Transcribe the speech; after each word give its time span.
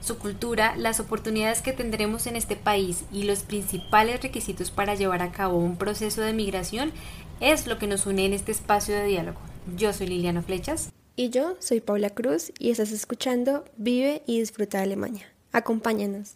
Su 0.00 0.18
cultura, 0.18 0.74
las 0.76 0.98
oportunidades 0.98 1.60
que 1.60 1.72
tendremos 1.72 2.26
en 2.26 2.34
este 2.34 2.56
país 2.56 3.04
y 3.12 3.24
los 3.24 3.42
principales 3.42 4.22
requisitos 4.22 4.70
para 4.70 4.94
llevar 4.94 5.22
a 5.22 5.30
cabo 5.30 5.58
un 5.58 5.76
proceso 5.76 6.22
de 6.22 6.32
migración 6.32 6.92
es 7.40 7.66
lo 7.66 7.78
que 7.78 7.86
nos 7.86 8.06
une 8.06 8.24
en 8.24 8.32
este 8.32 8.50
espacio 8.50 8.94
de 8.94 9.04
diálogo. 9.04 9.38
Yo 9.76 9.92
soy 9.92 10.06
Liliana 10.06 10.42
Flechas. 10.42 10.90
Y 11.16 11.28
yo 11.28 11.54
soy 11.58 11.80
Paula 11.80 12.10
Cruz 12.10 12.50
y 12.58 12.70
estás 12.70 12.92
escuchando 12.92 13.64
Vive 13.76 14.22
y 14.26 14.40
Disfruta 14.40 14.78
de 14.78 14.84
Alemania. 14.84 15.26
Acompáñanos. 15.52 16.34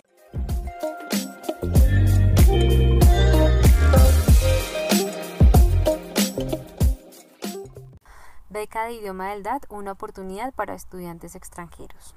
Beca 8.51 8.85
de 8.87 8.93
Idioma 8.95 9.31
del 9.31 9.43
DAT, 9.43 9.65
una 9.71 9.93
oportunidad 9.93 10.53
para 10.53 10.75
estudiantes 10.75 11.35
extranjeros. 11.35 12.15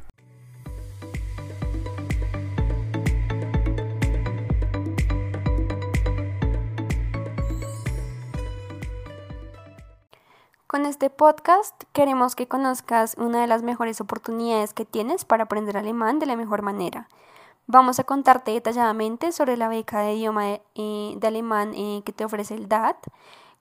Con 10.78 10.86
este 10.86 11.09
podcast 11.09 11.73
queremos 11.92 12.36
que 12.36 12.47
conozcas 12.47 13.16
una 13.17 13.42
de 13.42 13.47
las 13.47 13.64
mejores 13.64 14.00
oportunidades 14.00 14.75
que 14.75 14.86
tienes 14.86 15.25
para 15.25 15.45
aprender 15.45 15.75
alemán 15.75 16.19
de 16.19 16.28
la 16.28 16.36
mejor 16.36 16.61
manera. 16.61 17.08
Vamos 17.66 17.97
a 17.97 18.03
contarte 18.03 18.52
detalladamente 18.52 19.31
sobre 19.31 19.58
la 19.58 19.69
beca 19.69 20.02
de 20.02 20.14
idioma 20.14 20.44
de, 20.45 20.61
eh, 20.75 21.17
alemán 21.23 21.73
eh, 21.73 22.03
que 22.06 22.14
te 22.14 22.25
ofrece 22.25 22.53
el 22.53 22.69
DAT 22.69 22.95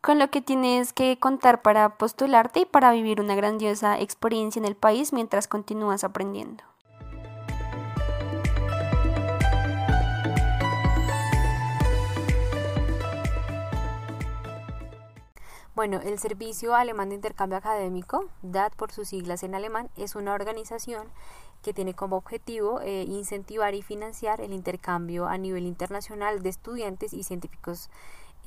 con 0.03 0.19
lo 0.19 0.29
que 0.29 0.43
tienes 0.43 0.93
que 0.93 1.19
contar 1.19 1.63
para 1.63 1.97
postularte 1.97 2.61
y 2.61 2.67
para 2.67 2.93
vivir 2.93 3.23
una 3.23 3.35
grandiosa 3.35 3.99
experiencia 3.99 4.61
en 4.61 4.67
el 4.67 4.77
país 4.77 5.15
mientras 5.15 5.49
continúas 5.49 6.05
aprendiendo. 6.05 6.65
Bueno, 15.77 16.01
el 16.03 16.19
Servicio 16.19 16.75
Alemán 16.75 17.11
de 17.11 17.17
Intercambio 17.17 17.59
Académico, 17.59 18.31
DAT 18.41 18.75
por 18.77 18.93
sus 18.93 19.09
siglas 19.09 19.43
en 19.43 19.55
alemán, 19.55 19.91
es 19.95 20.17
una 20.17 20.33
organización 20.33 21.07
que 21.63 21.75
tiene 21.75 21.93
como 21.93 22.17
objetivo 22.17 22.81
eh, 22.81 23.03
incentivar 23.03 23.75
y 23.75 23.83
financiar 23.83 24.41
el 24.41 24.55
intercambio 24.55 25.27
a 25.27 25.37
nivel 25.37 25.67
internacional 25.67 26.43
de 26.43 26.49
estudiantes 26.49 27.13
y 27.13 27.25
científicos 27.25 27.91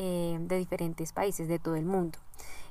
eh, 0.01 0.37
de 0.39 0.57
diferentes 0.57 1.11
países 1.11 1.49
de 1.49 1.59
todo 1.59 1.75
el 1.75 1.85
mundo. 1.85 2.17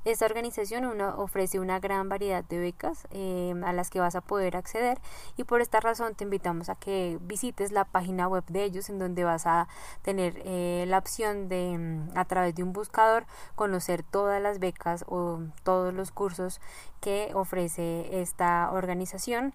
Esta 0.06 0.24
organización 0.24 0.98
ofrece 1.00 1.60
una 1.60 1.78
gran 1.78 2.08
variedad 2.08 2.42
de 2.42 2.58
becas 2.58 3.06
eh, 3.10 3.52
a 3.66 3.74
las 3.74 3.90
que 3.90 4.00
vas 4.00 4.14
a 4.16 4.22
poder 4.22 4.56
acceder 4.56 4.98
y 5.36 5.44
por 5.44 5.60
esta 5.60 5.78
razón 5.78 6.14
te 6.14 6.24
invitamos 6.24 6.70
a 6.70 6.74
que 6.74 7.18
visites 7.20 7.70
la 7.70 7.84
página 7.84 8.28
web 8.28 8.44
de 8.46 8.64
ellos 8.64 8.88
en 8.88 8.98
donde 8.98 9.24
vas 9.24 9.46
a 9.46 9.68
tener 10.00 10.40
eh, 10.46 10.86
la 10.88 10.96
opción 10.96 11.50
de 11.50 11.76
mm, 11.76 12.16
a 12.16 12.24
través 12.24 12.54
de 12.54 12.62
un 12.62 12.72
buscador 12.72 13.26
conocer 13.56 14.02
todas 14.02 14.40
las 14.40 14.58
becas 14.58 15.04
o 15.06 15.40
todos 15.64 15.92
los 15.92 16.10
cursos 16.12 16.62
que 17.02 17.30
ofrece 17.34 18.22
esta 18.22 18.70
organización. 18.72 19.52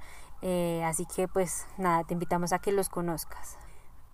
así 0.86 1.08
que 1.08 1.28
pues 1.28 1.66
nada, 1.78 2.04
te 2.04 2.14
invitamos 2.14 2.54
a 2.54 2.60
que 2.60 2.72
los 2.72 2.90
conozcas. 2.90 3.58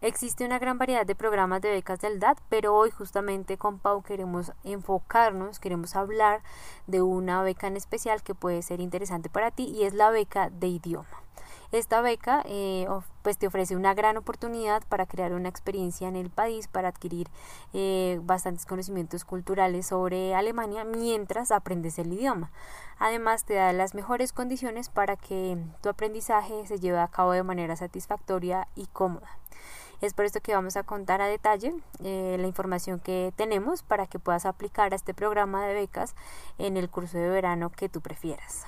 Existe 0.02 0.46
una 0.46 0.60
gran 0.60 0.78
variedad 0.78 1.06
de 1.06 1.14
programas 1.14 1.60
de 1.60 1.72
becas 1.72 2.00
del 2.00 2.22
DAT, 2.22 2.40
pero 2.48 2.74
hoy 2.74 2.90
justamente 2.90 3.58
con 3.58 3.80
Pau 3.80 4.02
queremos 4.02 4.54
enfocarnos, 4.64 5.60
queremos 5.60 5.94
hablar 5.98 6.42
de 6.88 7.02
una 7.02 7.44
beca 7.44 7.68
en 7.68 7.76
especial 7.76 8.24
que 8.24 8.34
puede 8.34 8.62
ser 8.62 8.80
interesante 8.80 9.30
para 9.30 9.52
ti 9.52 9.66
y 9.66 9.84
es 9.84 9.94
la 9.94 10.10
beca 10.10 10.50
de 10.52 10.68
idioma. 10.68 11.24
Esta 11.74 12.00
beca 12.00 12.44
eh, 12.46 12.88
pues 13.24 13.38
te 13.38 13.48
ofrece 13.48 13.76
una 13.76 13.94
gran 13.94 14.16
oportunidad 14.16 14.84
para 14.88 15.06
crear 15.06 15.34
una 15.34 15.50
experiencia 15.50 16.08
en 16.08 16.16
el 16.16 16.30
país, 16.30 16.70
para 16.70 16.88
adquirir 16.88 17.28
eh, 17.74 18.22
bastantes 18.24 18.66
conocimientos 18.66 19.26
culturales 19.26 19.88
sobre 19.88 20.34
Alemania 20.34 20.86
mientras 20.86 21.52
aprendes 21.52 22.00
el 22.00 22.14
idioma. 22.14 22.52
Además 23.00 23.44
te 23.44 23.56
da 23.56 23.74
las 23.74 23.96
mejores 23.96 24.32
condiciones 24.32 24.88
para 24.88 25.18
que 25.18 25.58
tu 25.82 25.90
aprendizaje 25.90 26.66
se 26.68 26.80
lleve 26.80 27.00
a 27.00 27.08
cabo 27.10 27.34
de 27.34 27.44
manera 27.44 27.76
satisfactoria 27.76 28.70
y 28.76 28.86
cómoda. 28.88 29.28
Es 30.02 30.14
por 30.14 30.24
esto 30.24 30.40
que 30.40 30.54
vamos 30.54 30.78
a 30.78 30.84
contar 30.84 31.22
a 31.22 31.28
detalle 31.28 31.74
eh, 32.04 32.38
la 32.40 32.48
información 32.48 33.02
que 33.02 33.34
tenemos 33.36 33.84
para 33.84 34.08
que 34.08 34.18
puedas 34.18 34.46
aplicar 34.46 34.94
a 34.94 34.96
este 34.96 35.14
programa 35.14 35.66
de 35.66 35.74
becas 35.74 36.16
en 36.58 36.78
el 36.78 36.90
curso 36.90 37.18
de 37.18 37.30
verano 37.30 37.70
que 37.70 37.90
tú 37.90 38.00
prefieras. 38.00 38.66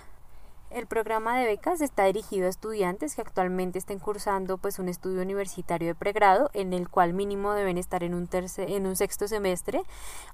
El 0.71 0.87
programa 0.87 1.37
de 1.37 1.45
becas 1.45 1.79
está 1.79 2.03
dirigido 2.03 2.47
a 2.47 2.49
estudiantes 2.49 3.15
que 3.15 3.21
actualmente 3.21 3.79
estén 3.79 3.99
cursando 3.99 4.57
pues 4.57 4.77
un 4.79 4.89
estudio 4.89 5.21
universitario 5.21 5.87
de 5.89 5.95
pregrado 5.95 6.49
en 6.53 6.73
el 6.73 6.89
cual 6.89 7.13
mínimo 7.13 7.53
deben 7.53 7.77
estar 7.77 8.03
en 8.03 8.13
un, 8.13 8.29
en 8.31 8.85
un 8.85 8.95
sexto 8.97 9.27
semestre 9.27 9.83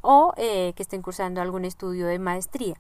o 0.02 0.34
eh, 0.38 0.74
que 0.76 0.84
estén 0.84 1.04
cursando 1.04 1.42
algún 1.42 1.66
estudio 1.66 2.08
de 2.08 2.18
maestría 2.18 2.76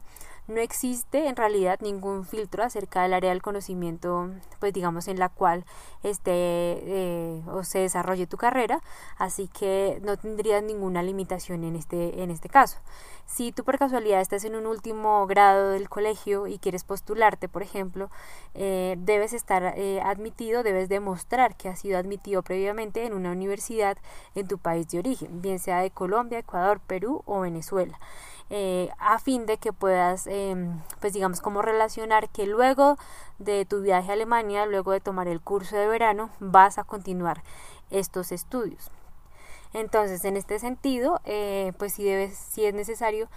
no 0.47 0.61
existe 0.61 1.27
en 1.27 1.35
realidad 1.35 1.79
ningún 1.81 2.25
filtro 2.25 2.63
acerca 2.63 3.03
del 3.03 3.13
área 3.13 3.31
del 3.31 3.41
conocimiento, 3.41 4.29
pues 4.59 4.73
digamos 4.73 5.07
en 5.09 5.19
la 5.19 5.29
cual 5.29 5.65
esté 6.03 6.31
eh, 6.31 7.26
se 7.63 7.79
desarrolle 7.79 8.27
tu 8.27 8.37
carrera, 8.37 8.81
así 9.17 9.47
que 9.47 9.99
no 10.03 10.17
tendrías 10.17 10.63
ninguna 10.63 11.03
limitación 11.03 11.63
en 11.63 11.75
este, 11.75 12.23
en 12.23 12.31
este 12.31 12.49
caso. 12.49 12.77
Si 13.25 13.51
tú 13.51 13.63
por 13.63 13.77
casualidad 13.77 14.21
estás 14.21 14.45
en 14.45 14.55
un 14.55 14.65
último 14.65 15.27
grado 15.27 15.71
del 15.71 15.89
colegio 15.89 16.47
y 16.47 16.59
quieres 16.59 16.85
postularte, 16.85 17.49
por 17.49 17.61
ejemplo, 17.61 18.09
eh, 18.53 18.95
debes 18.99 19.33
estar 19.33 19.73
eh, 19.75 19.99
admitido, 20.01 20.63
debes 20.63 20.87
demostrar 20.87 21.55
que 21.55 21.67
has 21.67 21.79
sido 21.79 21.97
admitido 21.97 22.41
previamente 22.41 23.05
en 23.05 23.13
una 23.13 23.31
universidad 23.31 23.97
en 24.33 24.47
tu 24.47 24.57
país 24.57 24.87
de 24.87 24.99
origen, 24.99 25.41
bien 25.41 25.59
sea 25.59 25.79
de 25.81 25.91
Colombia, 25.91 26.39
Ecuador, 26.39 26.79
Perú 26.79 27.21
o 27.25 27.41
Venezuela. 27.41 27.99
Eh, 28.49 28.89
a 28.97 29.19
fin 29.19 29.45
de 29.45 29.57
que 29.57 29.73
puedas, 29.73 30.25
em, 30.27 30.79
pues 31.01 31.13
digamos, 31.13 31.41
como 31.41 31.61
relacionar 31.61 32.29
que 32.29 32.45
luego 32.45 32.97
de 33.39 33.65
tu 33.65 33.81
viaje 33.81 34.11
a 34.11 34.13
Alemania, 34.13 34.65
luego 34.65 34.93
de 34.93 35.01
tomar 35.01 35.27
el 35.27 35.41
curso 35.41 35.75
de 35.75 35.87
verano, 35.87 36.29
vas 36.39 36.77
a 36.77 36.85
continuar 36.85 37.43
estos 37.91 38.31
estudios. 38.31 38.89
Entonces, 39.73 40.23
en 40.23 40.37
este 40.37 40.59
sentido, 40.59 41.19
eh, 41.25 41.73
pues 41.77 41.93
si 41.93 42.05
debes, 42.05 42.37
si 42.37 42.65
es 42.65 42.73
necesario 42.73 43.27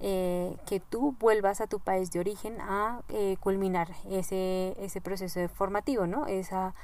eh, 0.00 0.54
que 0.66 0.80
tú 0.80 1.16
vuelvas 1.18 1.60
a 1.62 1.66
tu 1.66 1.80
país 1.80 2.10
de 2.12 2.20
origen 2.20 2.60
a 2.60 3.00
culminar 3.40 3.88
ese, 4.10 4.76
ese 4.78 5.00
proceso 5.00 5.48
formativo, 5.48 6.06
¿no? 6.06 6.26
Esa, 6.26 6.74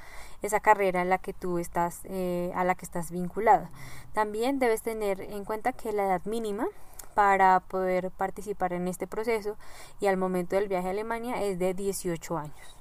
esa 0.41 0.59
carrera 0.59 1.01
en 1.01 1.09
la 1.09 1.19
que 1.19 1.33
tú 1.33 1.59
estás, 1.59 2.01
a 2.05 2.63
la 2.63 2.75
que 2.75 2.83
estás 2.85 3.11
vinculado. 3.11 3.69
También 4.13 4.59
debes 4.59 4.81
tener 4.81 5.21
en 5.21 5.45
cuenta 5.45 5.71
que 5.71 5.93
la 5.93 6.05
edad 6.05 6.21
mínima 6.25 6.67
para 7.15 7.61
poder 7.61 8.11
participar 8.11 8.73
en 8.73 8.87
este 8.87 9.07
proceso 9.07 9.57
y 9.99 10.07
al 10.07 10.17
momento 10.17 10.55
del 10.55 10.67
viaje 10.67 10.89
a 10.89 10.91
Alemania 10.91 11.41
es 11.41 11.57
de 11.57 11.73
18 11.73 12.37
años. 12.37 12.75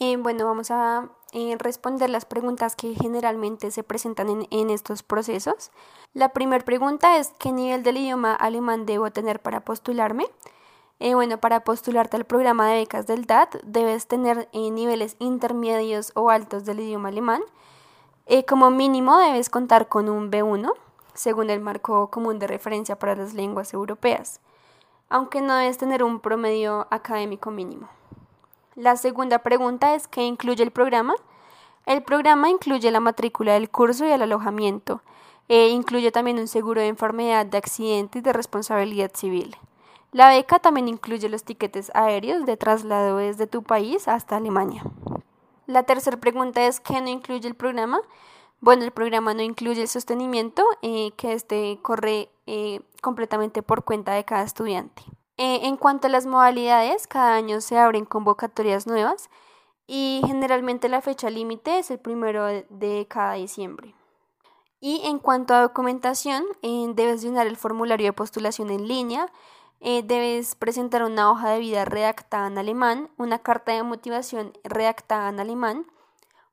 Eh, 0.00 0.16
bueno, 0.16 0.46
vamos 0.46 0.70
a 0.70 1.10
eh, 1.32 1.56
responder 1.58 2.08
las 2.08 2.24
preguntas 2.24 2.76
que 2.76 2.94
generalmente 2.94 3.72
se 3.72 3.82
presentan 3.82 4.28
en, 4.28 4.46
en 4.52 4.70
estos 4.70 5.02
procesos. 5.02 5.72
La 6.14 6.28
primera 6.28 6.64
pregunta 6.64 7.18
es 7.18 7.32
¿qué 7.40 7.50
nivel 7.50 7.82
del 7.82 7.96
idioma 7.96 8.34
alemán 8.34 8.86
debo 8.86 9.10
tener 9.10 9.40
para 9.40 9.64
postularme? 9.64 10.26
Eh, 11.00 11.14
bueno, 11.14 11.38
para 11.38 11.60
postularte 11.60 12.16
al 12.16 12.24
programa 12.24 12.66
de 12.66 12.78
becas 12.78 13.06
del 13.06 13.24
DAT 13.24 13.54
debes 13.62 14.08
tener 14.08 14.48
eh, 14.52 14.70
niveles 14.72 15.14
intermedios 15.20 16.10
o 16.16 16.30
altos 16.30 16.64
del 16.64 16.80
idioma 16.80 17.10
alemán. 17.10 17.40
Eh, 18.26 18.44
como 18.44 18.70
mínimo 18.70 19.16
debes 19.18 19.48
contar 19.48 19.88
con 19.88 20.08
un 20.08 20.30
B1, 20.30 20.72
según 21.14 21.50
el 21.50 21.60
marco 21.60 22.10
común 22.10 22.40
de 22.40 22.48
referencia 22.48 22.98
para 22.98 23.14
las 23.14 23.32
lenguas 23.32 23.72
europeas, 23.72 24.40
aunque 25.08 25.40
no 25.40 25.54
debes 25.54 25.78
tener 25.78 26.02
un 26.02 26.18
promedio 26.18 26.88
académico 26.90 27.52
mínimo. 27.52 27.88
La 28.74 28.96
segunda 28.96 29.38
pregunta 29.38 29.94
es 29.94 30.08
¿qué 30.08 30.24
incluye 30.24 30.64
el 30.64 30.72
programa? 30.72 31.14
El 31.86 32.02
programa 32.02 32.50
incluye 32.50 32.90
la 32.90 33.00
matrícula 33.00 33.54
del 33.54 33.70
curso 33.70 34.04
y 34.04 34.10
el 34.10 34.22
alojamiento. 34.22 35.00
incluye 35.48 36.10
también 36.12 36.38
un 36.38 36.48
seguro 36.48 36.80
de 36.80 36.88
enfermedad, 36.88 37.46
de 37.46 37.56
accidente 37.56 38.18
y 38.18 38.22
de 38.22 38.32
responsabilidad 38.32 39.12
civil. 39.14 39.56
La 40.12 40.30
beca 40.30 40.58
también 40.58 40.88
incluye 40.88 41.28
los 41.28 41.44
tiquetes 41.44 41.90
aéreos 41.94 42.46
de 42.46 42.56
traslado 42.56 43.18
desde 43.18 43.46
tu 43.46 43.62
país 43.62 44.08
hasta 44.08 44.36
Alemania. 44.36 44.82
La 45.66 45.82
tercera 45.82 46.16
pregunta 46.16 46.66
es 46.66 46.80
¿qué 46.80 47.00
no 47.00 47.08
incluye 47.08 47.46
el 47.46 47.54
programa? 47.54 48.00
Bueno, 48.60 48.84
el 48.84 48.90
programa 48.90 49.34
no 49.34 49.42
incluye 49.42 49.82
el 49.82 49.88
sostenimiento, 49.88 50.64
eh, 50.82 51.12
que 51.16 51.32
este 51.32 51.78
corre 51.82 52.30
eh, 52.46 52.80
completamente 53.02 53.62
por 53.62 53.84
cuenta 53.84 54.14
de 54.14 54.24
cada 54.24 54.42
estudiante. 54.42 55.02
Eh, 55.36 55.60
en 55.64 55.76
cuanto 55.76 56.08
a 56.08 56.10
las 56.10 56.26
modalidades, 56.26 57.06
cada 57.06 57.34
año 57.34 57.60
se 57.60 57.78
abren 57.78 58.04
convocatorias 58.04 58.86
nuevas 58.86 59.28
y 59.86 60.22
generalmente 60.26 60.88
la 60.88 61.02
fecha 61.02 61.30
límite 61.30 61.78
es 61.78 61.90
el 61.90 62.00
primero 62.00 62.46
de 62.46 63.06
cada 63.08 63.34
diciembre. 63.34 63.94
Y 64.80 65.02
en 65.04 65.18
cuanto 65.18 65.54
a 65.54 65.62
documentación, 65.62 66.44
debes 66.62 67.22
llenar 67.22 67.46
el 67.46 67.56
formulario 67.56 68.06
de 68.06 68.12
postulación 68.12 68.70
en 68.70 68.86
línea, 68.86 69.28
eh, 69.80 70.02
debes 70.02 70.54
presentar 70.54 71.04
una 71.04 71.30
hoja 71.30 71.50
de 71.50 71.60
vida 71.60 71.84
redactada 71.84 72.48
en 72.48 72.58
alemán, 72.58 73.10
una 73.16 73.38
carta 73.38 73.72
de 73.72 73.82
motivación 73.82 74.52
redactada 74.64 75.28
en 75.28 75.40
alemán, 75.40 75.86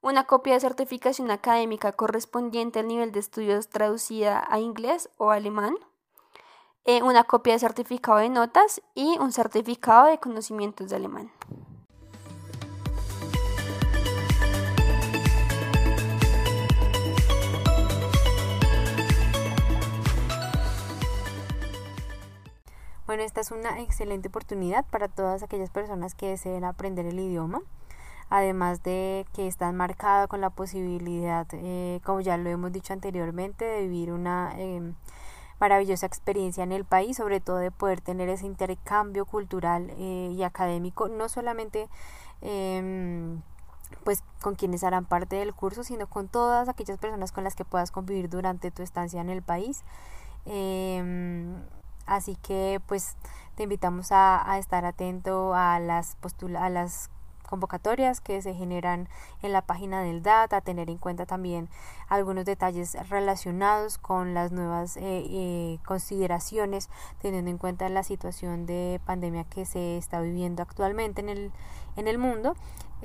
una 0.01 0.25
copia 0.25 0.53
de 0.53 0.59
certificación 0.59 1.31
académica 1.31 1.91
correspondiente 1.91 2.79
al 2.79 2.87
nivel 2.87 3.11
de 3.11 3.19
estudios 3.19 3.69
traducida 3.69 4.45
a 4.47 4.59
inglés 4.59 5.09
o 5.17 5.31
alemán, 5.31 5.75
eh, 6.85 7.01
una 7.01 7.23
copia 7.23 7.53
de 7.53 7.59
certificado 7.59 8.19
de 8.19 8.29
notas 8.29 8.81
y 8.93 9.17
un 9.17 9.31
certificado 9.31 10.05
de 10.05 10.19
conocimientos 10.19 10.89
de 10.89 10.97
alemán. 10.97 11.31
Esta 23.19 23.41
es 23.41 23.51
una 23.51 23.79
excelente 23.79 24.27
oportunidad 24.27 24.85
para 24.85 25.07
todas 25.07 25.43
aquellas 25.43 25.69
personas 25.69 26.15
que 26.15 26.29
deseen 26.29 26.63
aprender 26.63 27.05
el 27.05 27.19
idioma. 27.19 27.61
Además 28.29 28.81
de 28.83 29.25
que 29.33 29.47
están 29.47 29.75
marcada 29.75 30.27
con 30.27 30.41
la 30.41 30.49
posibilidad, 30.49 31.45
eh, 31.53 32.01
como 32.03 32.21
ya 32.21 32.37
lo 32.37 32.49
hemos 32.49 32.71
dicho 32.71 32.93
anteriormente, 32.93 33.65
de 33.65 33.81
vivir 33.83 34.11
una 34.11 34.53
em, 34.57 34.95
maravillosa 35.59 36.05
experiencia 36.05 36.63
en 36.63 36.71
el 36.71 36.85
país, 36.85 37.17
sobre 37.17 37.39
todo 37.39 37.57
de 37.57 37.71
poder 37.71 38.01
tener 38.01 38.29
ese 38.29 38.45
intercambio 38.45 39.25
cultural 39.25 39.91
eh, 39.97 40.31
y 40.33 40.43
académico, 40.43 41.07
no 41.07 41.29
solamente 41.29 41.87
em, 42.41 43.41
pues 44.03 44.23
con 44.41 44.55
quienes 44.55 44.83
harán 44.83 45.05
parte 45.05 45.35
del 45.35 45.53
curso, 45.53 45.83
sino 45.83 46.07
con 46.07 46.27
todas 46.27 46.67
aquellas 46.69 46.97
personas 46.97 47.31
con 47.31 47.43
las 47.43 47.55
que 47.55 47.65
puedas 47.65 47.91
convivir 47.91 48.29
durante 48.29 48.71
tu 48.71 48.81
estancia 48.83 49.21
en 49.21 49.29
el 49.29 49.41
país. 49.43 49.83
Em, 50.45 51.63
Así 52.05 52.35
que 52.35 52.81
pues 52.87 53.15
te 53.55 53.63
invitamos 53.63 54.11
a, 54.11 54.57
estar 54.59 54.85
atento 54.85 55.53
a 55.53 55.79
las, 55.79 56.17
a 56.59 56.69
las 56.69 57.09
convocatorias 57.45 58.21
que 58.21 58.41
se 58.41 58.53
generan 58.53 59.07
en 59.41 59.53
la 59.53 59.61
página 59.61 60.01
del 60.01 60.21
DAT, 60.23 60.53
a 60.53 60.61
tener 60.61 60.89
en 60.89 60.97
cuenta 60.97 61.25
también 61.25 61.69
algunos 62.09 62.45
detalles 62.45 62.97
relacionados 63.09 63.97
con 63.97 64.33
las 64.33 64.51
nuevas 64.51 64.97
eh, 64.97 65.01
eh, 65.03 65.79
consideraciones, 65.85 66.89
teniendo 67.21 67.49
en 67.51 67.57
cuenta 67.57 67.87
la 67.89 68.03
situación 68.03 68.65
de 68.65 68.99
pandemia 69.05 69.43
que 69.45 69.65
se 69.65 69.97
está 69.97 70.19
viviendo 70.21 70.63
actualmente 70.63 71.21
en 71.21 71.29
el, 71.29 71.51
en 71.95 72.07
el 72.07 72.17
mundo, 72.17 72.55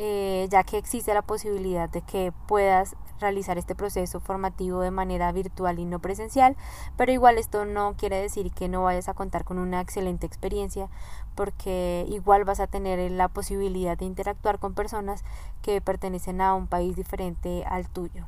eh, 0.03 0.49
ya 0.51 0.65
que 0.65 0.79
existe 0.79 1.13
la 1.13 1.21
posibilidad 1.21 1.91
de 1.91 2.01
que 2.01 2.33
puedas 2.47 2.97
realizar 3.21 3.59
este 3.59 3.75
proceso 3.75 4.19
formativo 4.19 4.81
de 4.81 4.91
manera 4.91 5.31
virtual 5.31 5.79
y 5.79 5.85
no 5.85 5.99
presencial, 5.99 6.57
pero 6.97 7.13
igual 7.13 7.37
esto 7.37 7.67
no 7.67 7.93
quiere 7.99 8.17
decir 8.17 8.51
que 8.51 8.67
no 8.67 8.85
vayas 8.85 9.11
a 9.11 9.15
contar 9.15 9.45
con 9.45 9.59
una 9.59 9.83
excelente 9.83 10.27
experiencia 10.27 10.89
porque 11.35 12.07
igual 12.09 12.45
vas 12.45 12.61
a 12.61 12.67
tener 12.67 13.11
la 13.11 13.29
posibilidad 13.29 13.99
de 13.99 14.07
interactuar 14.07 14.59
con 14.59 14.73
personas 14.73 15.23
que 15.61 15.83
pertenecen 15.83 16.41
a 16.41 16.55
un 16.55 16.67
país 16.67 16.97
diferente 16.97 17.65
al 17.67 17.87
tuyo. 17.91 18.25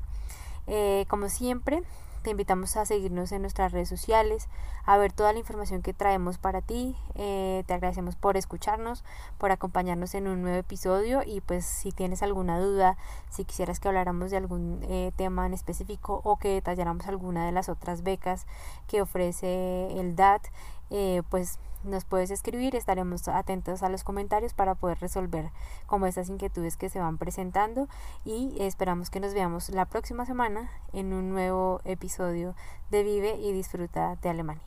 Eh, 0.66 1.06
como 1.08 1.30
siempre, 1.30 1.82
te 2.22 2.30
invitamos 2.30 2.76
a 2.76 2.86
seguirnos 2.86 3.32
en 3.32 3.42
nuestras 3.42 3.72
redes 3.72 3.88
sociales, 3.88 4.48
a 4.84 4.96
ver 4.96 5.12
toda 5.12 5.32
la 5.32 5.38
información 5.38 5.82
que 5.82 5.92
traemos 5.92 6.38
para 6.38 6.62
ti. 6.62 6.96
Eh, 7.14 7.64
te 7.66 7.74
agradecemos 7.74 8.16
por 8.16 8.36
escucharnos, 8.36 9.04
por 9.38 9.50
acompañarnos 9.50 10.14
en 10.14 10.28
un 10.28 10.42
nuevo 10.42 10.58
episodio 10.58 11.22
y 11.26 11.40
pues 11.40 11.64
si 11.64 11.92
tienes 11.92 12.22
alguna 12.22 12.60
duda, 12.60 12.96
si 13.30 13.44
quisieras 13.44 13.80
que 13.80 13.88
habláramos 13.88 14.30
de 14.30 14.36
algún 14.36 14.80
eh, 14.82 15.12
tema 15.16 15.46
en 15.46 15.54
específico 15.54 16.20
o 16.24 16.38
que 16.38 16.48
detalláramos 16.48 17.06
alguna 17.08 17.44
de 17.44 17.52
las 17.52 17.68
otras 17.68 18.02
becas 18.02 18.46
que 18.86 19.02
ofrece 19.02 19.98
el 19.98 20.16
DAT, 20.16 20.46
eh, 20.92 21.22
pues 21.30 21.58
nos 21.84 22.04
puedes 22.04 22.30
escribir, 22.30 22.76
estaremos 22.76 23.26
atentos 23.26 23.82
a 23.82 23.88
los 23.88 24.04
comentarios 24.04 24.54
para 24.54 24.74
poder 24.74 25.00
resolver 25.00 25.50
como 25.86 26.06
esas 26.06 26.28
inquietudes 26.28 26.76
que 26.76 26.88
se 26.88 27.00
van 27.00 27.18
presentando 27.18 27.88
y 28.24 28.54
esperamos 28.60 29.10
que 29.10 29.18
nos 29.18 29.34
veamos 29.34 29.68
la 29.70 29.86
próxima 29.86 30.24
semana 30.26 30.70
en 30.92 31.12
un 31.12 31.30
nuevo 31.30 31.80
episodio 31.84 32.54
de 32.90 33.02
Vive 33.02 33.36
y 33.40 33.52
Disfruta 33.52 34.16
de 34.22 34.28
Alemania. 34.28 34.62